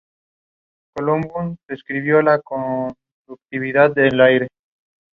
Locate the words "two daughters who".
1.21-2.21